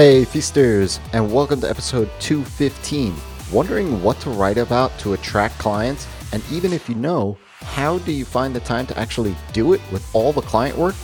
Hey, 0.00 0.24
feasters, 0.24 0.98
and 1.12 1.30
welcome 1.30 1.60
to 1.60 1.68
episode 1.68 2.10
215. 2.20 3.14
Wondering 3.52 4.02
what 4.02 4.18
to 4.20 4.30
write 4.30 4.56
about 4.56 4.98
to 5.00 5.12
attract 5.12 5.58
clients? 5.58 6.08
And 6.32 6.42
even 6.50 6.72
if 6.72 6.88
you 6.88 6.94
know, 6.94 7.36
how 7.60 7.98
do 7.98 8.10
you 8.10 8.24
find 8.24 8.56
the 8.56 8.60
time 8.60 8.86
to 8.86 8.98
actually 8.98 9.36
do 9.52 9.74
it 9.74 9.80
with 9.92 10.02
all 10.14 10.32
the 10.32 10.40
client 10.40 10.78
work? 10.78 10.94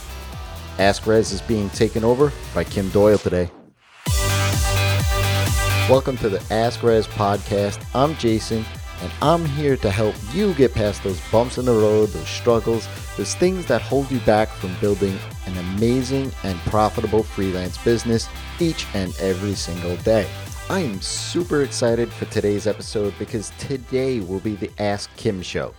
Ask 0.78 1.02
Rezzz 1.02 1.34
is 1.34 1.42
being 1.42 1.68
taken 1.68 2.04
over 2.04 2.32
by 2.54 2.64
Kim 2.64 2.88
Doyal 2.88 3.18
today. 3.18 3.50
Welcome 5.90 6.16
to 6.16 6.30
the 6.30 6.42
Ask 6.50 6.80
Rezzz 6.80 7.04
podcast. 7.04 7.84
I'm 7.94 8.16
Jason, 8.16 8.64
and 9.02 9.12
I'm 9.20 9.44
here 9.44 9.76
to 9.76 9.90
help 9.90 10.14
you 10.32 10.54
get 10.54 10.72
past 10.72 11.04
those 11.04 11.20
bumps 11.30 11.58
in 11.58 11.66
the 11.66 11.72
road, 11.72 12.08
those 12.08 12.28
struggles, 12.28 12.88
those 13.16 13.34
things 13.34 13.66
that 13.66 13.80
hold 13.80 14.10
you 14.10 14.20
back 14.20 14.48
from 14.48 14.74
building 14.80 15.18
an 15.46 15.56
amazing 15.56 16.30
and 16.44 16.58
profitable 16.60 17.22
freelance 17.22 17.78
business 17.78 18.28
each 18.60 18.86
and 18.94 19.14
every 19.20 19.54
single 19.54 19.96
day. 19.98 20.28
I 20.68 20.80
am 20.80 21.00
super 21.00 21.62
excited 21.62 22.12
for 22.12 22.26
today's 22.26 22.66
episode 22.66 23.14
because 23.18 23.52
today 23.58 24.20
will 24.20 24.40
be 24.40 24.56
the 24.56 24.70
Ask 24.78 25.14
Kim 25.16 25.40
show. 25.40 25.74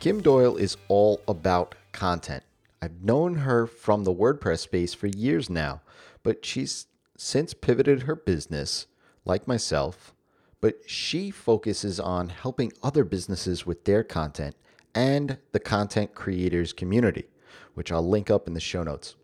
Kim 0.00 0.20
Doyal 0.20 0.56
is 0.56 0.76
all 0.88 1.20
about 1.28 1.74
content. 1.92 2.42
I've 2.82 3.02
known 3.02 3.36
her 3.36 3.66
from 3.66 4.04
the 4.04 4.14
WordPress 4.14 4.60
space 4.60 4.94
for 4.94 5.06
years 5.06 5.48
now, 5.48 5.82
but 6.22 6.44
she's 6.44 6.86
since 7.16 7.54
pivoted 7.54 8.02
her 8.02 8.16
business, 8.16 8.86
like 9.24 9.46
myself, 9.46 10.14
but 10.60 10.80
she 10.86 11.30
focuses 11.30 12.00
on 12.00 12.28
helping 12.28 12.72
other 12.82 13.04
businesses 13.04 13.66
with 13.66 13.84
their 13.84 14.02
content 14.02 14.56
and 14.96 15.36
the 15.52 15.60
content 15.60 16.14
creators 16.14 16.72
community, 16.72 17.26
which 17.74 17.92
I'll 17.92 18.08
link 18.08 18.30
up 18.30 18.48
in 18.48 18.54
the 18.54 18.60
show 18.60 18.82
notes. 18.82 19.14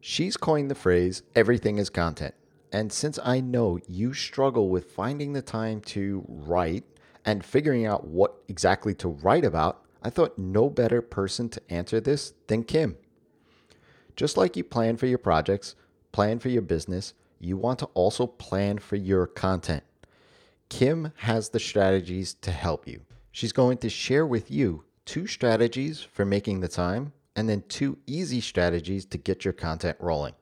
She's 0.00 0.36
coined 0.36 0.70
the 0.70 0.74
phrase 0.74 1.22
everything 1.34 1.78
is 1.78 1.88
content. 1.88 2.34
And 2.72 2.92
since 2.92 3.20
I 3.24 3.40
know 3.40 3.78
you 3.88 4.12
struggle 4.12 4.68
with 4.68 4.90
finding 4.90 5.32
the 5.32 5.42
time 5.42 5.80
to 5.82 6.24
write 6.28 6.82
and 7.24 7.44
figuring 7.44 7.86
out 7.86 8.08
what 8.08 8.42
exactly 8.48 8.94
to 8.94 9.08
write 9.08 9.44
about, 9.44 9.80
I 10.02 10.10
thought 10.10 10.36
no 10.36 10.68
better 10.68 11.00
person 11.00 11.48
to 11.50 11.62
answer 11.70 12.00
this 12.00 12.34
than 12.48 12.64
Kim. 12.64 12.96
Just 14.16 14.36
like 14.36 14.56
you 14.56 14.64
plan 14.64 14.96
for 14.96 15.06
your 15.06 15.18
projects, 15.18 15.76
plan 16.10 16.40
for 16.40 16.48
your 16.48 16.62
business, 16.62 17.14
you 17.38 17.56
want 17.56 17.78
to 17.78 17.86
also 17.94 18.26
plan 18.26 18.78
for 18.78 18.96
your 18.96 19.28
content. 19.28 19.84
Kim 20.68 21.12
has 21.18 21.50
the 21.50 21.60
strategies 21.60 22.34
to 22.34 22.50
help 22.50 22.88
you. 22.88 23.02
She's 23.34 23.52
going 23.52 23.78
to 23.78 23.88
share 23.88 24.24
with 24.24 24.48
you 24.52 24.84
two 25.06 25.26
strategies 25.26 26.00
for 26.00 26.24
making 26.24 26.60
the 26.60 26.68
time 26.68 27.12
and 27.34 27.48
then 27.48 27.64
two 27.68 27.98
easy 28.06 28.40
strategies 28.40 29.04
to 29.06 29.18
get 29.18 29.44
your 29.44 29.52
content 29.52 29.96
rolling. 29.98 30.34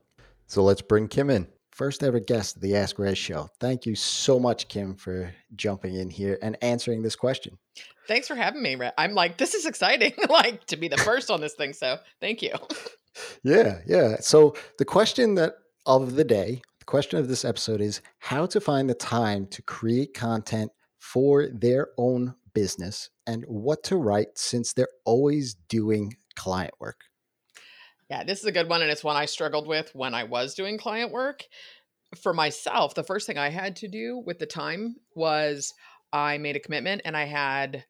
So 0.46 0.62
let's 0.62 0.82
bring 0.82 1.08
Kim 1.08 1.30
in. 1.30 1.48
First 1.70 2.02
ever 2.02 2.20
guest 2.20 2.56
of 2.56 2.60
the 2.60 2.76
Ask 2.76 2.96
Rezzz 2.96 3.16
show. 3.16 3.48
Thank 3.60 3.86
you 3.86 3.94
so 3.94 4.38
much, 4.38 4.68
Kim, 4.68 4.94
for 4.94 5.32
jumping 5.56 5.94
in 5.94 6.10
here 6.10 6.38
and 6.42 6.58
answering 6.60 7.00
this 7.00 7.16
question. 7.16 7.56
Thanks 8.08 8.28
for 8.28 8.34
having 8.34 8.62
me. 8.62 8.76
I'm 8.98 9.14
like, 9.14 9.38
this 9.38 9.54
is 9.54 9.64
exciting, 9.64 10.12
like 10.28 10.66
to 10.66 10.76
be 10.76 10.88
the 10.88 10.98
first 10.98 11.30
on 11.30 11.40
this 11.40 11.54
thing. 11.54 11.72
So 11.72 11.96
thank 12.20 12.42
you. 12.42 12.52
Yeah, 13.42 13.80
yeah. 13.86 14.16
So 14.20 14.56
the 14.78 14.86
question 14.86 15.34
that 15.34 15.56
of 15.84 16.14
the 16.14 16.24
day, 16.24 16.62
the 16.78 16.84
question 16.86 17.18
of 17.18 17.28
this 17.28 17.44
episode 17.44 17.82
is 17.82 18.00
how 18.18 18.46
to 18.46 18.58
find 18.58 18.88
the 18.88 18.94
time 18.94 19.48
to 19.48 19.60
create 19.60 20.14
content 20.14 20.72
for 20.98 21.48
their 21.48 21.88
own 21.98 22.34
business 22.54 23.10
and 23.26 23.44
what 23.46 23.82
to 23.84 23.96
write 23.96 24.36
since 24.36 24.72
they're 24.72 24.88
always 25.04 25.54
doing 25.68 26.16
client 26.36 26.74
work? 26.80 27.00
Yeah, 28.10 28.24
this 28.24 28.40
is 28.40 28.44
a 28.44 28.52
good 28.52 28.68
one. 28.68 28.82
And 28.82 28.90
it's 28.90 29.04
one 29.04 29.16
I 29.16 29.26
struggled 29.26 29.66
with 29.66 29.90
when 29.94 30.14
I 30.14 30.24
was 30.24 30.54
doing 30.54 30.78
client 30.78 31.12
work. 31.12 31.44
For 32.20 32.34
myself, 32.34 32.94
the 32.94 33.04
first 33.04 33.26
thing 33.26 33.38
I 33.38 33.48
had 33.48 33.76
to 33.76 33.88
do 33.88 34.18
with 34.18 34.38
the 34.38 34.46
time 34.46 34.96
was 35.14 35.72
I 36.12 36.36
made 36.36 36.56
a 36.56 36.60
commitment 36.60 37.02
and 37.06 37.16
I 37.16 37.24
had 37.24 37.84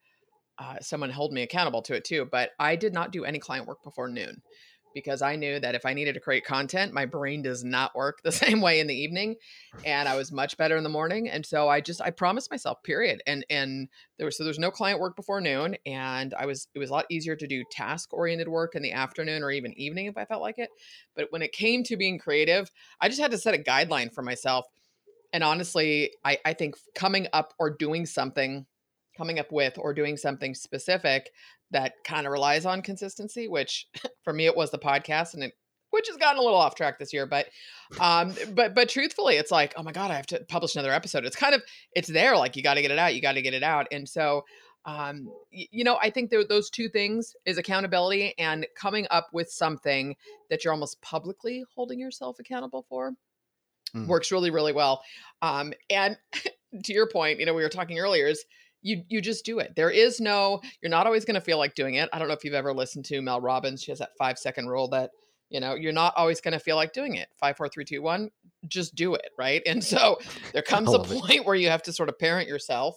uh, 0.58 0.76
someone 0.80 1.10
hold 1.10 1.32
me 1.32 1.42
accountable 1.42 1.82
to 1.82 1.94
it 1.94 2.04
too. 2.04 2.28
But 2.30 2.50
I 2.58 2.76
did 2.76 2.94
not 2.94 3.10
do 3.10 3.24
any 3.24 3.40
client 3.40 3.66
work 3.66 3.82
before 3.82 4.08
noon 4.08 4.42
because 4.94 5.22
I 5.22 5.36
knew 5.36 5.58
that 5.60 5.75
if 5.75 5.86
I 5.86 5.94
needed 5.94 6.14
to 6.14 6.20
create 6.20 6.44
content, 6.44 6.92
my 6.92 7.06
brain 7.06 7.42
does 7.42 7.64
not 7.64 7.94
work 7.94 8.22
the 8.22 8.32
same 8.32 8.60
way 8.60 8.80
in 8.80 8.86
the 8.86 8.94
evening 8.94 9.36
and 9.84 10.08
I 10.08 10.16
was 10.16 10.32
much 10.32 10.56
better 10.56 10.76
in 10.76 10.82
the 10.82 10.88
morning. 10.88 11.28
And 11.28 11.44
so 11.44 11.69
I 11.69 11.80
just 11.80 12.00
I 12.00 12.10
promised 12.10 12.50
myself, 12.50 12.82
period. 12.82 13.22
And 13.26 13.44
and 13.50 13.88
there 14.19 14.26
was 14.26 14.36
so 14.36 14.44
there's 14.44 14.58
no 14.58 14.70
client 14.70 15.00
work 15.00 15.16
before 15.16 15.41
noon 15.41 15.76
and 15.86 16.34
I 16.34 16.47
was 16.47 16.69
it 16.75 16.78
was 16.78 16.91
a 16.91 16.92
lot 16.92 17.06
easier 17.10 17.36
to 17.36 17.47
do 17.47 17.64
task 17.70 18.12
oriented 18.12 18.48
work 18.48 18.75
in 18.75 18.82
the 18.82 18.92
afternoon 18.92 19.42
or 19.42 19.50
even 19.50 19.78
evening 19.78 20.06
if 20.06 20.16
I 20.16 20.25
felt 20.25 20.42
like 20.42 20.58
it. 20.58 20.70
But 21.14 21.28
when 21.31 21.42
it 21.42 21.52
came 21.52 21.82
to 21.84 21.97
being 21.97 22.19
creative, 22.19 22.70
I 23.00 23.08
just 23.08 23.20
had 23.20 23.31
to 23.32 23.38
set 23.38 23.54
a 23.54 23.58
guideline 23.58 24.12
for 24.12 24.22
myself. 24.22 24.66
And 25.32 25.42
honestly, 25.42 26.12
I, 26.25 26.38
I 26.44 26.52
think 26.52 26.76
coming 26.94 27.26
up 27.32 27.54
or 27.58 27.70
doing 27.70 28.04
something 28.04 28.66
coming 29.22 29.38
up 29.38 29.52
with 29.52 29.78
or 29.78 29.94
doing 29.94 30.16
something 30.16 30.52
specific 30.52 31.30
that 31.70 31.92
kind 32.02 32.26
of 32.26 32.32
relies 32.32 32.66
on 32.66 32.82
consistency, 32.82 33.46
which 33.46 33.86
for 34.24 34.32
me 34.32 34.46
it 34.46 34.56
was 34.56 34.72
the 34.72 34.78
podcast 34.78 35.34
and 35.34 35.44
it 35.44 35.52
which 35.90 36.08
has 36.08 36.16
gotten 36.16 36.40
a 36.40 36.42
little 36.42 36.58
off 36.58 36.74
track 36.74 36.98
this 36.98 37.12
year, 37.12 37.24
but 37.24 37.46
um 38.00 38.34
but 38.54 38.74
but 38.74 38.88
truthfully 38.88 39.36
it's 39.36 39.52
like, 39.52 39.74
oh 39.76 39.82
my 39.84 39.92
god, 39.92 40.10
I 40.10 40.14
have 40.14 40.26
to 40.26 40.44
publish 40.48 40.74
another 40.74 40.90
episode. 40.90 41.24
It's 41.24 41.36
kind 41.36 41.54
of 41.54 41.62
it's 41.94 42.08
there 42.08 42.36
like 42.36 42.56
you 42.56 42.64
got 42.64 42.74
to 42.74 42.82
get 42.82 42.90
it 42.90 42.98
out, 42.98 43.14
you 43.14 43.22
got 43.22 43.34
to 43.34 43.42
get 43.42 43.54
it 43.54 43.62
out. 43.62 43.86
And 43.92 44.08
so 44.08 44.42
um 44.86 45.28
you 45.52 45.84
know, 45.84 45.98
I 46.02 46.10
think 46.10 46.30
there, 46.30 46.42
those 46.44 46.68
two 46.68 46.88
things 46.88 47.36
is 47.46 47.58
accountability 47.58 48.34
and 48.38 48.66
coming 48.76 49.06
up 49.12 49.28
with 49.32 49.52
something 49.52 50.16
that 50.50 50.64
you're 50.64 50.72
almost 50.72 51.00
publicly 51.00 51.62
holding 51.76 52.00
yourself 52.00 52.40
accountable 52.40 52.84
for. 52.88 53.12
Mm. 53.94 54.08
Works 54.08 54.32
really 54.32 54.50
really 54.50 54.72
well. 54.72 55.02
Um 55.42 55.74
and 55.90 56.16
to 56.84 56.92
your 56.92 57.08
point, 57.08 57.38
you 57.38 57.46
know, 57.46 57.54
we 57.54 57.62
were 57.62 57.68
talking 57.68 57.98
earlier 57.98 58.26
is 58.26 58.44
you 58.82 59.04
you 59.09 59.20
just 59.20 59.44
do 59.44 59.59
it. 59.59 59.75
There 59.76 59.91
is 59.91 60.20
no 60.20 60.60
you're 60.82 60.91
not 60.91 61.06
always 61.06 61.25
going 61.25 61.34
to 61.34 61.41
feel 61.41 61.59
like 61.59 61.75
doing 61.75 61.94
it. 61.94 62.09
I 62.12 62.19
don't 62.19 62.28
know 62.28 62.34
if 62.34 62.44
you've 62.44 62.54
ever 62.54 62.75
listened 62.75 63.04
to 63.06 63.22
Mel 63.22 63.41
Robbins. 63.41 63.82
She 63.82 63.91
has 63.91 63.98
that 64.00 64.16
5 64.19 64.38
second 64.38 64.69
rule 64.69 64.88
that 64.88 65.10
you 65.53 65.60
know, 65.60 65.75
you're 65.75 65.93
not 65.93 66.15
always 66.16 66.41
going 66.41 66.53
to 66.53 66.59
feel 66.59 66.76
like 66.76 66.94
doing 66.94 67.15
it. 67.15 67.28
Five, 67.38 67.59
four, 67.59 67.69
three, 67.69 67.84
two, 67.84 68.00
one. 68.00 68.31
Just 68.66 68.94
do 68.94 69.15
it, 69.15 69.31
right? 69.38 69.62
And 69.66 69.84
so 69.84 70.19
there 70.53 70.62
comes 70.66 70.93
a 70.93 70.98
point 70.98 71.31
it. 71.31 71.47
where 71.47 71.54
you 71.54 71.69
have 71.69 71.82
to 71.84 71.93
sort 71.93 72.09
of 72.09 72.19
parent 72.19 72.48
yourself 72.48 72.97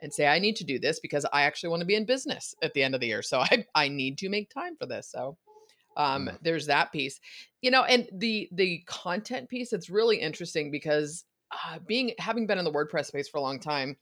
and 0.00 0.12
say, 0.12 0.26
I 0.26 0.38
need 0.38 0.56
to 0.56 0.64
do 0.64 0.78
this 0.78 0.98
because 0.98 1.26
I 1.32 1.42
actually 1.42 1.68
want 1.68 1.80
to 1.80 1.86
be 1.86 1.94
in 1.94 2.06
business 2.06 2.54
at 2.62 2.72
the 2.72 2.82
end 2.82 2.94
of 2.94 3.00
the 3.00 3.06
year. 3.06 3.22
So 3.22 3.40
I 3.50 3.66
I 3.74 3.88
need 3.88 4.18
to 4.18 4.28
make 4.28 4.50
time 4.50 4.76
for 4.76 4.86
this. 4.86 5.08
So 5.10 5.36
um, 5.96 6.26
mm. 6.26 6.38
there's 6.42 6.66
that 6.66 6.90
piece, 6.90 7.20
you 7.60 7.70
know, 7.70 7.84
and 7.84 8.08
the 8.12 8.48
the 8.52 8.82
content 8.86 9.50
piece. 9.50 9.72
It's 9.72 9.90
really 9.90 10.16
interesting 10.16 10.70
because 10.70 11.24
uh, 11.52 11.78
being 11.86 12.12
having 12.18 12.46
been 12.46 12.58
in 12.58 12.64
the 12.64 12.72
WordPress 12.72 13.06
space 13.06 13.28
for 13.28 13.36
a 13.38 13.42
long 13.42 13.60
time 13.60 13.96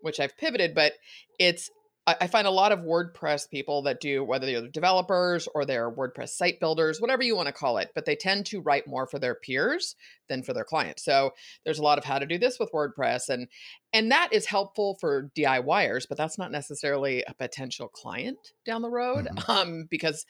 which 0.00 0.20
I've 0.20 0.36
pivoted, 0.36 0.74
but 0.74 0.94
it's 1.38 1.70
I 2.08 2.28
find 2.28 2.46
a 2.46 2.52
lot 2.52 2.70
of 2.70 2.80
WordPress 2.80 3.50
people 3.50 3.82
that 3.82 4.00
do, 4.00 4.22
whether 4.22 4.46
they're 4.46 4.68
developers 4.68 5.48
or 5.52 5.64
they're 5.64 5.90
WordPress 5.90 6.28
site 6.28 6.60
builders, 6.60 7.00
whatever 7.00 7.24
you 7.24 7.34
want 7.34 7.48
to 7.48 7.52
call 7.52 7.78
it, 7.78 7.90
but 7.96 8.04
they 8.04 8.14
tend 8.14 8.46
to 8.46 8.60
write 8.60 8.86
more 8.86 9.08
for 9.08 9.18
their 9.18 9.34
peers 9.34 9.96
than 10.28 10.44
for 10.44 10.52
their 10.52 10.64
clients. 10.64 11.04
So 11.04 11.32
there's 11.64 11.80
a 11.80 11.82
lot 11.82 11.98
of 11.98 12.04
how 12.04 12.20
to 12.20 12.26
do 12.26 12.38
this 12.38 12.60
with 12.60 12.70
WordPress, 12.70 13.28
and 13.28 13.48
and 13.92 14.12
that 14.12 14.28
is 14.30 14.46
helpful 14.46 14.96
for 15.00 15.32
DIYers, 15.36 16.06
but 16.08 16.16
that's 16.16 16.38
not 16.38 16.52
necessarily 16.52 17.24
a 17.26 17.34
potential 17.34 17.88
client 17.88 18.38
down 18.64 18.82
the 18.82 18.90
road, 18.90 19.26
mm-hmm. 19.26 19.50
um, 19.50 19.86
because 19.90 20.24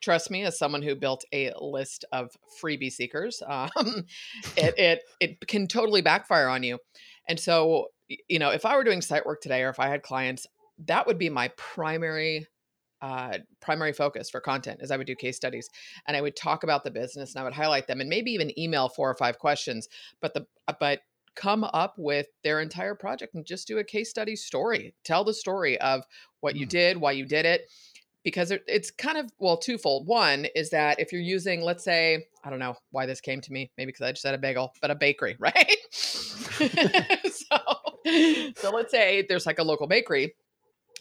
trust 0.00 0.30
me, 0.30 0.44
as 0.44 0.56
someone 0.56 0.82
who 0.82 0.94
built 0.94 1.24
a 1.32 1.52
list 1.58 2.04
of 2.12 2.30
freebie 2.62 2.92
seekers, 2.92 3.42
um, 3.48 4.04
it, 4.56 4.78
it 4.78 5.02
it 5.18 5.48
can 5.48 5.66
totally 5.66 6.02
backfire 6.02 6.46
on 6.46 6.62
you. 6.62 6.78
And 7.28 7.40
so 7.40 7.88
you 8.08 8.38
know, 8.38 8.50
if 8.50 8.64
I 8.64 8.76
were 8.76 8.84
doing 8.84 9.02
site 9.02 9.26
work 9.26 9.40
today 9.40 9.62
or 9.62 9.70
if 9.70 9.80
I 9.80 9.88
had 9.88 10.02
clients, 10.02 10.46
that 10.86 11.06
would 11.06 11.18
be 11.18 11.30
my 11.30 11.48
primary 11.56 12.46
uh, 13.02 13.38
primary 13.60 13.92
focus 13.92 14.30
for 14.30 14.40
content 14.40 14.80
is 14.82 14.90
I 14.90 14.96
would 14.96 15.06
do 15.06 15.14
case 15.14 15.36
studies 15.36 15.68
and 16.06 16.16
I 16.16 16.22
would 16.22 16.34
talk 16.34 16.64
about 16.64 16.82
the 16.82 16.90
business 16.90 17.34
and 17.34 17.40
I 17.40 17.44
would 17.44 17.52
highlight 17.52 17.86
them 17.86 18.00
and 18.00 18.08
maybe 18.08 18.30
even 18.30 18.58
email 18.58 18.88
four 18.88 19.10
or 19.10 19.14
five 19.14 19.38
questions. 19.38 19.88
But 20.22 20.32
the 20.32 20.46
uh, 20.66 20.72
but 20.80 21.00
come 21.34 21.64
up 21.64 21.94
with 21.98 22.26
their 22.42 22.60
entire 22.60 22.94
project 22.94 23.34
and 23.34 23.44
just 23.44 23.68
do 23.68 23.78
a 23.78 23.84
case 23.84 24.10
study 24.10 24.34
story. 24.34 24.94
Tell 25.04 25.22
the 25.22 25.34
story 25.34 25.78
of 25.80 26.04
what 26.40 26.56
you 26.56 26.66
mm. 26.66 26.70
did, 26.70 26.96
why 26.96 27.12
you 27.12 27.26
did 27.26 27.44
it, 27.44 27.70
because 28.24 28.50
it, 28.50 28.64
it's 28.66 28.90
kind 28.90 29.18
of 29.18 29.30
well 29.38 29.56
twofold. 29.56 30.08
One 30.08 30.46
is 30.56 30.70
that 30.70 30.98
if 30.98 31.12
you're 31.12 31.20
using, 31.20 31.60
let's 31.60 31.84
say, 31.84 32.26
I 32.42 32.50
don't 32.50 32.58
know 32.58 32.74
why 32.90 33.06
this 33.06 33.20
came 33.20 33.40
to 33.42 33.52
me, 33.52 33.70
maybe 33.76 33.90
because 33.92 34.02
I 34.04 34.12
just 34.12 34.24
had 34.24 34.34
a 34.34 34.38
bagel, 34.38 34.72
but 34.80 34.90
a 34.90 34.94
bakery, 34.94 35.36
right? 35.40 35.76
so 38.56 38.70
let's 38.70 38.90
say 38.90 39.24
there's 39.28 39.46
like 39.46 39.58
a 39.58 39.64
local 39.64 39.86
bakery 39.86 40.34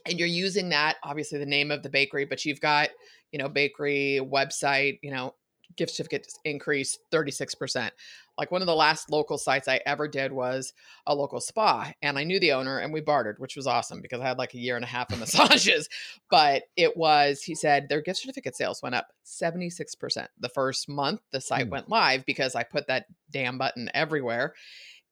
and 0.06 0.20
you're 0.20 0.28
using 0.28 0.70
that 0.70 0.98
obviously 1.04 1.40
the 1.40 1.46
name 1.46 1.72
of 1.72 1.84
the 1.84 1.90
bakery 1.90 2.26
but 2.26 2.46
you've 2.46 2.62
got 2.62 2.90
you 3.32 3.40
know 3.40 3.50
bakery 3.50 4.20
website 4.24 5.00
you 5.02 5.12
know 5.12 5.34
gift 5.76 5.92
certificates 5.92 6.40
increased 6.44 7.00
36%. 7.12 7.90
Like 8.38 8.52
one 8.52 8.62
of 8.62 8.66
the 8.66 8.76
last 8.76 9.10
local 9.10 9.38
sites 9.38 9.68
I 9.68 9.80
ever 9.86 10.08
did 10.08 10.34
was 10.34 10.74
a 11.08 11.16
local 11.16 11.40
spa, 11.40 11.92
and 12.02 12.18
I 12.18 12.26
knew 12.26 12.40
the 12.40 12.52
owner 12.52 12.80
and 12.80 12.92
we 12.92 13.00
bartered, 13.00 13.40
which 13.40 13.56
was 13.56 13.66
awesome 13.66 14.02
because 14.02 14.20
I 14.20 14.28
had 14.28 14.38
like 14.38 14.54
a 14.54 14.60
year 14.60 14.76
and 14.76 14.84
a 14.84 14.88
half 14.88 15.12
of 15.12 15.20
massages. 15.20 15.88
But 16.30 16.64
it 16.76 16.98
was, 16.98 17.44
he 17.44 17.56
said, 17.56 17.88
their 17.88 18.02
gift 18.02 18.20
certificate 18.20 18.56
sales 18.58 18.82
went 18.82 18.96
up 18.96 19.08
76%. 19.26 20.28
The 20.40 20.50
first 20.50 20.90
month 20.90 21.22
the 21.32 21.40
site 21.40 21.68
mm. 21.68 21.72
went 21.72 21.90
live 21.90 22.26
because 22.26 22.56
I 22.56 22.64
put 22.64 22.88
that 22.88 23.06
damn 23.32 23.58
button 23.58 23.90
everywhere 23.94 24.54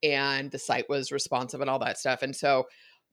and 0.04 0.52
the 0.52 0.60
site 0.60 0.90
was 0.90 1.12
responsive 1.12 1.62
and 1.62 1.70
all 1.70 1.80
that 1.80 1.98
stuff. 1.98 2.22
And 2.22 2.36
so, 2.36 2.66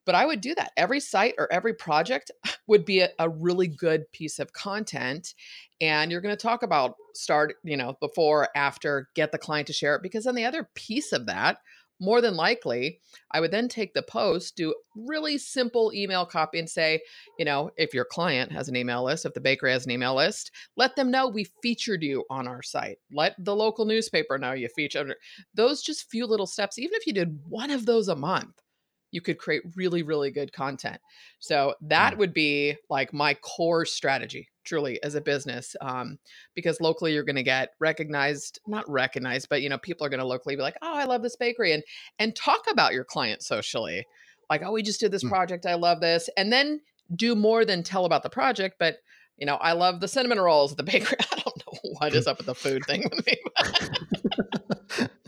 but 0.07 0.15
I 0.15 0.27
would 0.27 0.41
do 0.41 0.55
that. 0.57 0.73
Every 0.77 0.99
site 1.01 1.35
or 1.39 1.51
every 1.53 1.75
project 1.75 2.31
would 2.67 2.85
be 2.85 3.01
a, 3.01 3.11
a 3.19 3.29
really 3.29 3.69
good 3.69 4.11
piece 4.13 4.39
of 4.39 4.53
content. 4.53 5.35
And 5.81 6.11
you're 6.11 6.21
going 6.21 6.37
to 6.37 6.43
talk 6.43 6.63
about 6.63 6.95
start, 7.15 7.55
you 7.63 7.77
know, 7.77 7.97
before, 8.01 8.49
after, 8.57 9.09
get 9.15 9.33
the 9.33 9.39
client 9.39 9.67
to 9.69 9.73
share 9.73 9.95
it. 9.95 10.03
Because 10.03 10.25
then 10.25 10.35
the 10.35 10.45
other 10.45 10.69
piece 10.75 11.13
of 11.13 11.27
that, 11.27 11.59
more 12.01 12.21
than 12.21 12.35
likely, 12.35 13.01
I 13.31 13.41
would 13.41 13.51
then 13.51 13.69
take 13.69 13.95
the 13.95 14.03
post, 14.03 14.57
do 14.57 14.75
really 14.97 15.39
simple 15.39 15.93
email 15.95 16.27
copy, 16.27 16.59
and 16.59 16.69
say, 16.69 17.01
you 17.39 17.45
know, 17.45 17.71
if 17.77 17.95
your 17.95 18.05
client 18.05 18.51
has 18.53 18.69
an 18.69 18.77
email 18.77 19.05
list, 19.05 19.27
if 19.27 19.35
the 19.35 19.41
bakery 19.41 19.73
has 19.73 19.85
an 19.85 19.93
email 19.93 20.15
list, 20.15 20.51
let 20.77 20.97
them 20.97 21.11
know 21.11 21.29
we 21.29 21.47
featured 21.63 22.03
you 22.03 22.25
on 22.31 22.49
our 22.49 22.63
site. 22.63 22.99
Let 23.13 23.35
the 23.39 23.55
local 23.55 23.85
newspaper 23.85 24.39
know 24.39 24.53
you 24.53 24.69
featured. 24.69 25.15
Those 25.55 25.83
just 25.83 26.11
few 26.11 26.27
little 26.27 26.47
steps, 26.47 26.79
even 26.79 26.95
if 26.95 27.07
you 27.07 27.13
did 27.13 27.39
one 27.49 27.71
of 27.71 27.87
those 27.87 28.09
a 28.09 28.17
month, 28.17 28.61
you 29.11 29.21
could 29.21 29.39
create 29.39 29.63
really, 29.77 30.03
really 30.03 30.31
good 30.31 30.53
content. 30.53 31.01
So 31.39 31.75
that 31.83 32.15
mm. 32.15 32.19
would 32.19 32.35
be 32.35 32.77
like 32.89 33.13
my 33.13 33.35
core 33.35 33.85
strategy, 33.85 34.49
truly, 34.65 35.03
as 35.03 35.15
a 35.15 35.21
business. 35.21 35.75
Um, 35.81 36.19
because 36.55 36.81
locally 36.81 37.13
you're 37.13 37.25
going 37.25 37.37
to 37.37 37.43
get 37.43 37.71
recognized, 37.81 38.61
not 38.67 38.89
recognized, 38.89 39.49
but 39.49 39.63
you 39.63 39.69
know, 39.69 39.79
people 39.79 40.07
are 40.07 40.11
going 40.11 40.21
to 40.21 40.27
locally 40.27 40.57
be 40.57 40.63
like, 40.63 40.77
"Oh, 40.83 40.95
I 40.95 41.05
love 41.05 41.23
this 41.23 41.37
bakery," 41.37 41.73
and 41.73 41.83
and 42.19 42.35
talk 42.35 42.63
about 42.71 42.93
your 42.93 43.05
client 43.05 43.43
socially, 43.43 44.07
like, 44.49 44.63
"Oh, 44.65 44.73
we 44.73 44.83
just 44.83 45.01
did 45.01 45.13
this 45.13 45.25
mm. 45.25 45.31
project. 45.31 45.67
I 45.67 45.75
love 45.75 46.01
this," 46.01 46.29
and 46.37 46.53
then 46.53 46.81
do 47.15 47.35
more 47.35 47.65
than 47.65 47.83
tell 47.83 48.05
about 48.05 48.23
the 48.23 48.31
project, 48.31 48.77
but 48.79 48.99
you 49.37 49.47
know, 49.47 49.57
I 49.57 49.73
love 49.73 50.01
the 50.01 50.09
cinnamon 50.09 50.39
rolls 50.39 50.73
at 50.73 50.77
the 50.77 50.83
bakery. 50.93 51.17
I 51.33 51.37
don't 51.37 51.67
know 51.67 51.79
what 51.99 52.15
is 52.15 52.27
up 52.27 52.39
with 52.39 52.47
the 52.47 52.55
food 52.55 52.85
thing 52.87 53.09
with 53.11 53.27
me. 53.27 55.09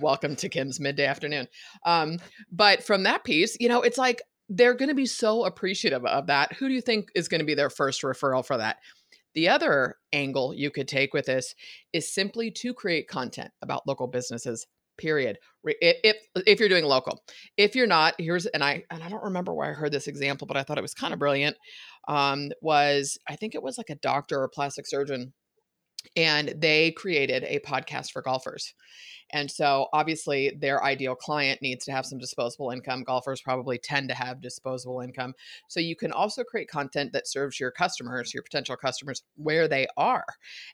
Welcome 0.00 0.36
to 0.36 0.48
Kim's 0.48 0.80
midday 0.80 1.06
afternoon. 1.06 1.48
Um, 1.84 2.18
but 2.50 2.82
from 2.82 3.02
that 3.04 3.24
piece, 3.24 3.56
you 3.60 3.68
know, 3.68 3.82
it's 3.82 3.98
like 3.98 4.22
they're 4.48 4.74
going 4.74 4.88
to 4.88 4.94
be 4.94 5.06
so 5.06 5.44
appreciative 5.44 6.04
of 6.04 6.26
that. 6.26 6.52
Who 6.54 6.68
do 6.68 6.74
you 6.74 6.80
think 6.80 7.10
is 7.14 7.28
going 7.28 7.40
to 7.40 7.46
be 7.46 7.54
their 7.54 7.70
first 7.70 8.02
referral 8.02 8.46
for 8.46 8.56
that? 8.56 8.78
The 9.34 9.48
other 9.48 9.96
angle 10.12 10.54
you 10.54 10.70
could 10.70 10.88
take 10.88 11.12
with 11.12 11.26
this 11.26 11.54
is 11.92 12.12
simply 12.12 12.50
to 12.52 12.72
create 12.72 13.08
content 13.08 13.50
about 13.60 13.86
local 13.86 14.06
businesses. 14.06 14.66
Period. 14.96 15.36
If, 15.62 16.16
if 16.46 16.58
you're 16.58 16.70
doing 16.70 16.86
local, 16.86 17.22
if 17.58 17.76
you're 17.76 17.86
not, 17.86 18.14
here's 18.18 18.46
and 18.46 18.64
I 18.64 18.84
and 18.90 19.02
I 19.02 19.10
don't 19.10 19.24
remember 19.24 19.52
where 19.52 19.68
I 19.68 19.74
heard 19.74 19.92
this 19.92 20.06
example, 20.06 20.46
but 20.46 20.56
I 20.56 20.62
thought 20.62 20.78
it 20.78 20.82
was 20.82 20.94
kind 20.94 21.12
of 21.12 21.18
brilliant. 21.18 21.54
Um, 22.08 22.48
was 22.62 23.18
I 23.28 23.36
think 23.36 23.54
it 23.54 23.62
was 23.62 23.76
like 23.76 23.90
a 23.90 23.96
doctor 23.96 24.40
or 24.40 24.48
plastic 24.48 24.86
surgeon 24.86 25.34
and 26.14 26.54
they 26.58 26.92
created 26.92 27.44
a 27.44 27.60
podcast 27.60 28.12
for 28.12 28.22
golfers. 28.22 28.74
And 29.30 29.50
so 29.50 29.88
obviously 29.92 30.56
their 30.60 30.84
ideal 30.84 31.14
client 31.14 31.60
needs 31.60 31.84
to 31.86 31.92
have 31.92 32.06
some 32.06 32.18
disposable 32.18 32.70
income. 32.70 33.02
Golfers 33.02 33.40
probably 33.40 33.78
tend 33.78 34.08
to 34.08 34.14
have 34.14 34.40
disposable 34.40 35.00
income. 35.00 35.34
So 35.68 35.80
you 35.80 35.96
can 35.96 36.12
also 36.12 36.44
create 36.44 36.68
content 36.68 37.12
that 37.12 37.26
serves 37.26 37.58
your 37.58 37.70
customers, 37.70 38.32
your 38.32 38.42
potential 38.42 38.76
customers 38.76 39.22
where 39.36 39.66
they 39.66 39.86
are. 39.96 40.26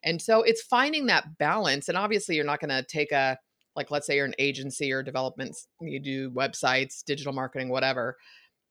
And 0.03 0.21
so 0.21 0.43
it's 0.43 0.63
finding 0.63 1.07
that 1.07 1.39
balance 1.39 1.89
and 1.89 1.97
obviously 1.97 2.37
you're 2.37 2.45
not 2.45 2.61
going 2.61 2.71
to 2.71 2.83
take 2.83 3.13
a 3.13 3.39
like 3.75 3.91
let's 3.91 4.07
say 4.07 4.17
you're 4.17 4.27
an 4.27 4.35
agency 4.39 4.93
or 4.93 5.03
development 5.03 5.57
you 5.81 5.99
do 5.99 6.31
websites, 6.31 7.03
digital 7.03 7.33
marketing, 7.33 7.71
whatever. 7.71 8.17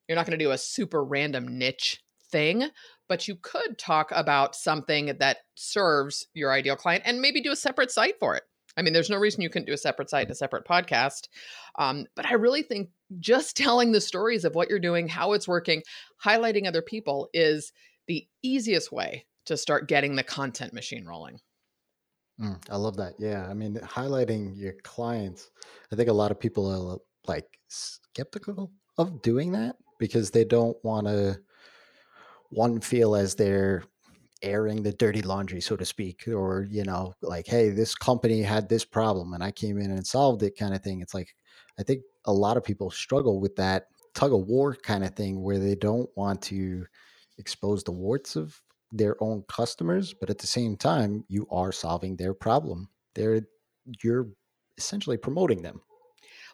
You're 0.07 0.15
not 0.15 0.27
going 0.27 0.37
to 0.37 0.45
do 0.45 0.51
a 0.51 0.57
super 0.57 1.03
random 1.03 1.57
niche 1.57 2.01
thing, 2.31 2.69
but 3.07 3.27
you 3.27 3.35
could 3.35 3.77
talk 3.77 4.11
about 4.13 4.55
something 4.55 5.17
that 5.19 5.39
serves 5.55 6.27
your 6.33 6.51
ideal 6.51 6.75
client 6.75 7.03
and 7.05 7.21
maybe 7.21 7.41
do 7.41 7.51
a 7.51 7.55
separate 7.55 7.91
site 7.91 8.15
for 8.19 8.35
it. 8.35 8.43
I 8.77 8.81
mean, 8.81 8.93
there's 8.93 9.09
no 9.09 9.17
reason 9.17 9.41
you 9.41 9.49
couldn't 9.49 9.65
do 9.67 9.73
a 9.73 9.77
separate 9.77 10.09
site 10.09 10.23
and 10.23 10.31
a 10.31 10.35
separate 10.35 10.65
podcast. 10.65 11.27
Um, 11.77 12.05
but 12.15 12.25
I 12.25 12.33
really 12.33 12.63
think 12.63 12.89
just 13.19 13.57
telling 13.57 13.91
the 13.91 14.01
stories 14.01 14.45
of 14.45 14.55
what 14.55 14.69
you're 14.69 14.79
doing, 14.79 15.07
how 15.07 15.33
it's 15.33 15.47
working, 15.47 15.83
highlighting 16.23 16.67
other 16.67 16.81
people 16.81 17.29
is 17.33 17.71
the 18.07 18.25
easiest 18.41 18.91
way 18.91 19.25
to 19.45 19.57
start 19.57 19.87
getting 19.87 20.15
the 20.15 20.23
content 20.23 20.73
machine 20.73 21.05
rolling. 21.05 21.39
Mm, 22.39 22.61
I 22.69 22.77
love 22.77 22.97
that. 22.97 23.13
Yeah. 23.19 23.45
I 23.47 23.53
mean, 23.53 23.75
highlighting 23.75 24.57
your 24.57 24.73
clients, 24.83 25.51
I 25.91 25.95
think 25.95 26.09
a 26.09 26.13
lot 26.13 26.31
of 26.31 26.39
people 26.39 26.93
are 26.93 26.97
like 27.27 27.47
skeptical 27.67 28.71
of 28.97 29.21
doing 29.21 29.51
that 29.51 29.75
because 29.99 30.31
they 30.31 30.43
don't 30.43 30.77
want 30.83 31.07
to 31.07 31.39
one 32.51 32.79
feel 32.79 33.15
as 33.15 33.35
they're 33.35 33.83
airing 34.43 34.81
the 34.81 34.93
dirty 34.93 35.21
laundry 35.21 35.61
so 35.61 35.75
to 35.75 35.85
speak 35.85 36.27
or 36.27 36.67
you 36.69 36.83
know 36.83 37.13
like 37.21 37.45
hey 37.45 37.69
this 37.69 37.93
company 37.93 38.41
had 38.41 38.67
this 38.67 38.83
problem 38.83 39.33
and 39.33 39.43
i 39.43 39.51
came 39.51 39.77
in 39.77 39.91
and 39.91 40.05
solved 40.05 40.41
it 40.41 40.57
kind 40.57 40.73
of 40.73 40.81
thing. 40.81 40.99
It's 41.01 41.13
like 41.13 41.29
i 41.79 41.83
think 41.83 42.01
a 42.25 42.33
lot 42.33 42.57
of 42.57 42.63
people 42.63 42.89
struggle 42.89 43.39
with 43.39 43.55
that 43.55 43.85
tug 44.13 44.33
of 44.33 44.47
war 44.47 44.75
kind 44.75 45.03
of 45.03 45.15
thing 45.15 45.41
where 45.41 45.59
they 45.59 45.75
don't 45.75 46.09
want 46.15 46.41
to 46.43 46.85
expose 47.37 47.83
the 47.83 47.91
warts 47.91 48.35
of 48.35 48.59
their 48.91 49.15
own 49.23 49.43
customers 49.47 50.13
but 50.13 50.29
at 50.29 50.37
the 50.37 50.47
same 50.47 50.75
time 50.75 51.23
you 51.27 51.47
are 51.51 51.71
solving 51.71 52.15
their 52.15 52.33
problem. 52.33 52.89
They're 53.15 53.41
you're 54.03 54.27
essentially 54.77 55.17
promoting 55.17 55.61
them. 55.61 55.81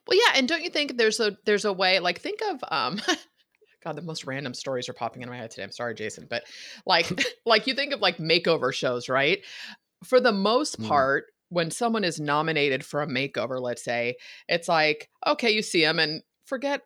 Well 0.07 0.17
yeah 0.17 0.33
and 0.35 0.47
don't 0.47 0.63
you 0.63 0.69
think 0.69 0.97
there's 0.97 1.19
a 1.19 1.37
there's 1.45 1.65
a 1.65 1.73
way 1.73 1.99
like 1.99 2.19
think 2.19 2.41
of 2.41 2.63
um 2.69 3.01
God, 3.83 3.95
the 3.95 4.01
most 4.01 4.25
random 4.25 4.53
stories 4.53 4.89
are 4.89 4.93
popping 4.93 5.21
into 5.21 5.31
my 5.31 5.37
head 5.37 5.51
today. 5.51 5.63
I'm 5.63 5.71
sorry, 5.71 5.95
Jason, 5.95 6.27
but 6.29 6.43
like, 6.85 7.07
like 7.45 7.67
you 7.67 7.73
think 7.73 7.93
of 7.93 8.01
like 8.01 8.17
makeover 8.17 8.73
shows, 8.73 9.09
right? 9.09 9.43
For 10.03 10.19
the 10.19 10.31
most 10.31 10.79
mm. 10.79 10.87
part, 10.87 11.25
when 11.49 11.71
someone 11.71 12.03
is 12.03 12.19
nominated 12.19 12.83
for 12.83 13.01
a 13.01 13.07
makeover, 13.07 13.61
let's 13.61 13.83
say, 13.83 14.17
it's 14.49 14.67
like, 14.67 15.09
okay, 15.25 15.51
you 15.51 15.61
see 15.61 15.81
them 15.81 15.99
and 15.99 16.21
forget 16.45 16.81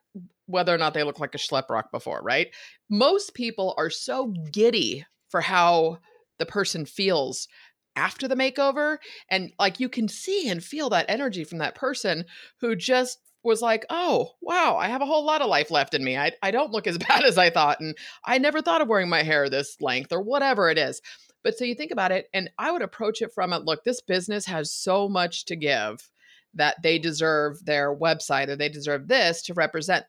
whether 0.45 0.73
or 0.73 0.77
not 0.77 0.93
they 0.93 1.03
look 1.03 1.19
like 1.19 1.33
a 1.33 1.39
Schleprock 1.39 1.85
before, 1.91 2.21
right? 2.21 2.47
Most 2.89 3.33
people 3.33 3.73
are 3.77 3.89
so 3.89 4.33
giddy 4.51 5.05
for 5.29 5.41
how 5.41 5.97
the 6.39 6.45
person 6.45 6.85
feels 6.85 7.47
after 7.95 8.27
the 8.27 8.35
makeover 8.35 8.97
and 9.29 9.51
like 9.59 9.79
you 9.79 9.89
can 9.89 10.07
see 10.07 10.47
and 10.49 10.63
feel 10.63 10.89
that 10.89 11.05
energy 11.09 11.43
from 11.43 11.57
that 11.57 11.75
person 11.75 12.25
who 12.59 12.75
just 12.75 13.19
was 13.43 13.61
like, 13.61 13.85
oh, 13.89 14.31
wow, 14.41 14.77
I 14.77 14.87
have 14.87 15.01
a 15.01 15.05
whole 15.05 15.25
lot 15.25 15.41
of 15.41 15.49
life 15.49 15.71
left 15.71 15.93
in 15.93 16.03
me. 16.03 16.17
I, 16.17 16.31
I 16.43 16.51
don't 16.51 16.71
look 16.71 16.87
as 16.87 16.97
bad 17.09 17.23
as 17.23 17.37
I 17.37 17.49
thought. 17.49 17.79
And 17.79 17.95
I 18.25 18.37
never 18.37 18.61
thought 18.61 18.81
of 18.81 18.87
wearing 18.87 19.09
my 19.09 19.23
hair 19.23 19.49
this 19.49 19.77
length 19.81 20.11
or 20.11 20.21
whatever 20.21 20.69
it 20.69 20.77
is. 20.77 21.01
But 21.43 21.57
so 21.57 21.65
you 21.65 21.73
think 21.73 21.91
about 21.91 22.11
it, 22.11 22.29
and 22.33 22.51
I 22.59 22.71
would 22.71 22.83
approach 22.83 23.21
it 23.21 23.33
from 23.33 23.51
it 23.51 23.63
look, 23.63 23.83
this 23.83 24.01
business 24.01 24.45
has 24.45 24.71
so 24.71 25.09
much 25.09 25.45
to 25.45 25.55
give 25.55 26.09
that 26.53 26.81
they 26.83 26.99
deserve 26.99 27.65
their 27.65 27.95
website 27.95 28.49
or 28.49 28.55
they 28.55 28.69
deserve 28.69 29.07
this 29.07 29.41
to 29.43 29.53
represent 29.53 30.05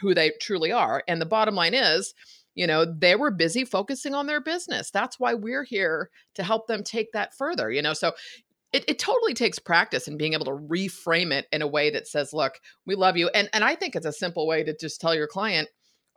who 0.00 0.14
they 0.14 0.32
truly 0.40 0.70
are. 0.70 1.02
And 1.08 1.20
the 1.20 1.26
bottom 1.26 1.54
line 1.54 1.74
is, 1.74 2.14
you 2.54 2.66
know, 2.66 2.84
they 2.84 3.16
were 3.16 3.30
busy 3.30 3.64
focusing 3.64 4.14
on 4.14 4.26
their 4.26 4.40
business. 4.40 4.90
That's 4.90 5.18
why 5.18 5.34
we're 5.34 5.64
here 5.64 6.10
to 6.34 6.42
help 6.42 6.66
them 6.66 6.82
take 6.82 7.12
that 7.12 7.34
further, 7.34 7.70
you 7.70 7.82
know. 7.82 7.94
So 7.94 8.12
it, 8.72 8.84
it 8.88 8.98
totally 8.98 9.34
takes 9.34 9.58
practice 9.58 10.06
and 10.06 10.18
being 10.18 10.34
able 10.34 10.44
to 10.44 10.52
reframe 10.52 11.32
it 11.32 11.46
in 11.52 11.62
a 11.62 11.66
way 11.66 11.90
that 11.90 12.06
says, 12.06 12.32
look, 12.32 12.60
we 12.86 12.94
love 12.94 13.16
you. 13.16 13.28
And 13.34 13.48
and 13.52 13.64
I 13.64 13.74
think 13.74 13.96
it's 13.96 14.06
a 14.06 14.12
simple 14.12 14.46
way 14.46 14.62
to 14.62 14.76
just 14.76 15.00
tell 15.00 15.14
your 15.14 15.26
client, 15.26 15.68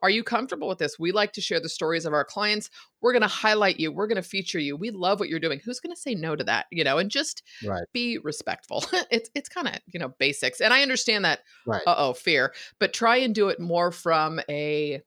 are 0.04 0.10
you 0.10 0.24
comfortable 0.24 0.68
with 0.68 0.80
this? 0.80 1.00
We 1.00 1.14
like 1.14 1.32
to 1.34 1.42
share 1.42 1.62
the 1.62 1.70
stories 1.70 2.06
of 2.06 2.12
our 2.12 2.26
clients. 2.26 2.70
We're 3.02 3.14
going 3.14 3.22
to 3.22 3.28
highlight 3.28 3.80
you. 3.80 3.90
We're 3.90 4.08
going 4.08 4.22
to 4.22 4.28
feature 4.28 4.60
you. 4.60 4.76
We 4.76 4.92
love 4.92 5.20
what 5.20 5.30
you're 5.30 5.40
doing. 5.40 5.62
Who's 5.64 5.80
going 5.80 5.96
to 5.96 6.00
say 6.00 6.14
no 6.14 6.36
to 6.36 6.44
that? 6.44 6.66
You 6.72 6.84
know, 6.84 6.98
and 6.98 7.10
just 7.10 7.42
right. 7.66 7.84
be 7.94 8.20
respectful. 8.22 8.84
it's 9.12 9.30
it's 9.34 9.50
kind 9.50 9.68
of 9.68 9.76
you 9.88 10.00
know 10.00 10.14
basics, 10.20 10.62
and 10.62 10.74
I 10.74 10.82
understand 10.82 11.26
that. 11.26 11.40
Right. 11.66 11.82
Uh 11.88 11.96
oh, 11.98 12.14
fear, 12.14 12.54
but 12.80 12.94
try 12.94 13.18
and 13.18 13.34
do 13.34 13.48
it 13.48 13.60
more 13.60 13.92
from 13.92 14.42
a 14.50 15.02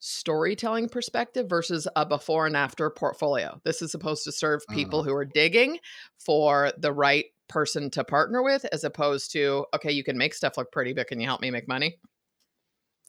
storytelling 0.00 0.88
perspective 0.88 1.48
versus 1.48 1.88
a 1.96 2.06
before 2.06 2.46
and 2.46 2.56
after 2.56 2.88
portfolio. 2.90 3.60
This 3.64 3.82
is 3.82 3.90
supposed 3.90 4.24
to 4.24 4.32
serve 4.32 4.62
people 4.70 5.00
uh-huh. 5.00 5.10
who 5.10 5.16
are 5.16 5.24
digging 5.24 5.78
for 6.18 6.72
the 6.78 6.92
right 6.92 7.26
person 7.48 7.90
to 7.90 8.04
partner 8.04 8.42
with 8.42 8.64
as 8.72 8.84
opposed 8.84 9.32
to 9.32 9.64
okay, 9.74 9.90
you 9.90 10.04
can 10.04 10.18
make 10.18 10.34
stuff 10.34 10.56
look 10.56 10.70
pretty, 10.70 10.92
but 10.92 11.08
can 11.08 11.20
you 11.20 11.26
help 11.26 11.40
me 11.40 11.50
make 11.50 11.66
money? 11.66 11.98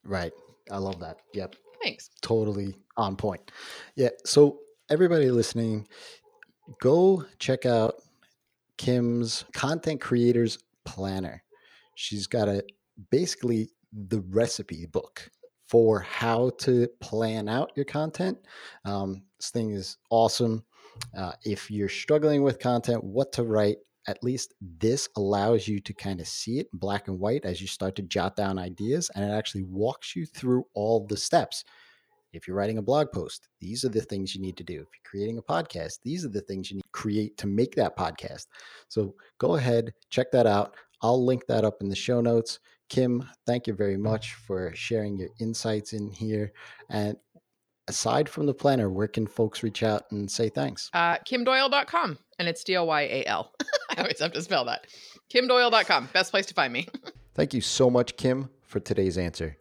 Right. 0.03 0.31
I 0.71 0.77
love 0.77 0.99
that. 0.99 1.17
Yep. 1.33 1.55
Thanks. 1.83 2.09
Totally 2.21 2.75
on 2.97 3.15
point. 3.15 3.51
Yeah, 3.95 4.09
so 4.25 4.59
everybody 4.89 5.31
listening, 5.31 5.87
go 6.81 7.25
check 7.39 7.65
out 7.65 7.95
Kim's 8.77 9.45
content 9.53 10.01
creators 10.01 10.59
planner. 10.85 11.43
She's 11.95 12.27
got 12.27 12.47
a 12.47 12.63
basically 13.11 13.69
the 13.91 14.21
recipe 14.21 14.85
book 14.85 15.29
for 15.69 15.99
how 15.99 16.49
to 16.57 16.87
plan 16.99 17.47
out 17.47 17.71
your 17.75 17.85
content. 17.85 18.37
Um, 18.85 19.21
this 19.39 19.51
thing 19.51 19.71
is 19.71 19.97
awesome. 20.09 20.63
Uh, 21.15 21.33
if 21.45 21.69
you're 21.69 21.87
struggling 21.87 22.41
with 22.43 22.59
content, 22.59 23.03
what 23.03 23.31
to 23.33 23.43
write, 23.43 23.77
at 24.07 24.23
least 24.23 24.55
this 24.79 25.07
allows 25.15 25.67
you 25.67 25.79
to 25.79 25.93
kind 25.93 26.19
of 26.19 26.27
see 26.27 26.57
it 26.57 26.67
black 26.73 27.07
and 27.07 27.19
white 27.19 27.45
as 27.45 27.61
you 27.61 27.67
start 27.67 27.95
to 27.95 28.01
jot 28.01 28.35
down 28.35 28.57
ideas, 28.57 29.11
and 29.13 29.23
it 29.23 29.33
actually 29.33 29.63
walks 29.63 30.15
you 30.15 30.25
through 30.25 30.65
all 30.73 31.05
the 31.05 31.17
steps. 31.17 31.63
If 32.33 32.47
you're 32.47 32.57
writing 32.57 32.79
a 32.79 32.83
blog 32.83 33.11
post, 33.11 33.47
these 33.59 33.85
are 33.85 33.89
the 33.89 34.01
things 34.01 34.33
you 34.33 34.41
need 34.41 34.57
to 34.57 34.63
do. 34.63 34.73
If 34.73 34.77
you're 34.79 35.05
creating 35.05 35.37
a 35.37 35.41
podcast, 35.43 35.99
these 36.03 36.25
are 36.25 36.29
the 36.29 36.41
things 36.41 36.69
you 36.69 36.77
need 36.77 36.83
to 36.83 36.89
create 36.91 37.37
to 37.37 37.47
make 37.47 37.75
that 37.75 37.97
podcast. 37.97 38.47
So 38.87 39.15
go 39.39 39.55
ahead, 39.55 39.93
check 40.09 40.31
that 40.31 40.47
out. 40.47 40.75
I'll 41.01 41.23
link 41.23 41.45
that 41.47 41.63
up 41.63 41.81
in 41.81 41.89
the 41.89 41.95
show 41.95 42.21
notes. 42.21 42.59
Kim, 42.89 43.27
thank 43.45 43.67
you 43.67 43.73
very 43.73 43.97
much 43.97 44.33
for 44.33 44.73
sharing 44.75 45.17
your 45.17 45.29
insights 45.39 45.93
in 45.93 46.09
here. 46.09 46.51
And 46.89 47.15
aside 47.87 48.27
from 48.27 48.45
the 48.45 48.53
planner, 48.53 48.89
where 48.89 49.07
can 49.07 49.27
folks 49.27 49.63
reach 49.63 49.83
out 49.83 50.03
and 50.11 50.29
say 50.29 50.49
thanks? 50.49 50.89
Uh, 50.93 51.17
KimDoyal.com. 51.19 52.17
And 52.39 52.47
it's 52.47 52.63
D 52.63 52.77
O 52.77 52.85
Y 52.85 53.01
A 53.01 53.25
L. 53.25 53.53
I 53.91 54.01
always 54.01 54.19
have 54.19 54.33
to 54.33 54.41
spell 54.41 54.65
that. 54.65 54.87
KimDoyal.com. 55.33 56.09
Best 56.13 56.31
place 56.31 56.45
to 56.47 56.53
find 56.53 56.73
me. 56.73 56.87
Thank 57.35 57.53
you 57.53 57.61
so 57.61 57.89
much, 57.89 58.17
Kim, 58.17 58.49
for 58.63 58.79
today's 58.79 59.17
answer. 59.17 59.57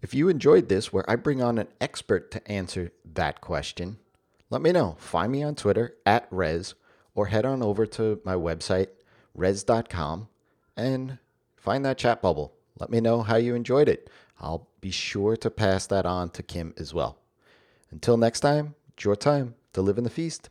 If 0.00 0.14
you 0.14 0.28
enjoyed 0.28 0.68
this, 0.68 0.92
where 0.92 1.08
I 1.08 1.16
bring 1.16 1.42
on 1.42 1.58
an 1.58 1.68
expert 1.80 2.30
to 2.32 2.50
answer 2.50 2.90
that 3.14 3.40
question, 3.40 3.98
let 4.50 4.62
me 4.62 4.72
know. 4.72 4.96
Find 4.98 5.30
me 5.30 5.42
on 5.42 5.54
Twitter 5.54 5.94
at 6.04 6.30
rezzz 6.30 6.74
or 7.14 7.26
head 7.26 7.44
on 7.44 7.62
over 7.62 7.86
to 7.86 8.20
my 8.24 8.34
website, 8.34 8.88
rezzz.com, 9.36 10.28
and 10.76 11.18
find 11.56 11.84
that 11.84 11.98
chat 11.98 12.20
bubble. 12.20 12.54
Let 12.78 12.90
me 12.90 13.00
know 13.00 13.22
how 13.22 13.36
you 13.36 13.54
enjoyed 13.54 13.88
it. 13.88 14.08
I'll 14.40 14.68
be 14.80 14.90
sure 14.90 15.36
to 15.36 15.50
pass 15.50 15.86
that 15.86 16.06
on 16.06 16.30
to 16.30 16.42
Kim 16.42 16.74
as 16.76 16.92
well. 16.92 17.18
Until 17.90 18.16
next 18.16 18.40
time, 18.40 18.74
it's 18.94 19.04
your 19.04 19.16
time 19.16 19.54
to 19.74 19.82
live 19.82 19.98
in 19.98 20.04
the 20.04 20.10
feast. 20.10 20.48